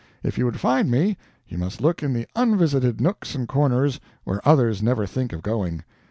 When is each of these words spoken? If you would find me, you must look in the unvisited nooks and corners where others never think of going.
If 0.23 0.35
you 0.39 0.45
would 0.45 0.59
find 0.59 0.89
me, 0.89 1.15
you 1.47 1.59
must 1.59 1.79
look 1.79 2.01
in 2.01 2.11
the 2.11 2.25
unvisited 2.35 2.99
nooks 2.99 3.35
and 3.35 3.47
corners 3.47 3.99
where 4.23 4.41
others 4.49 4.81
never 4.81 5.05
think 5.05 5.31
of 5.31 5.43
going. 5.43 5.83